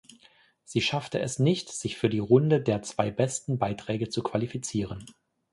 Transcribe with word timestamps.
Sie 0.63 0.81
schaffte 0.81 1.19
es 1.19 1.37
nicht, 1.37 1.69
sich 1.69 1.95
für 1.95 2.09
die 2.09 2.17
Runde 2.17 2.59
der 2.59 2.81
zwei 2.81 3.11
besten 3.11 3.59
Beiträge 3.59 4.09
zu 4.09 4.23
qualifizieren. 4.23 5.05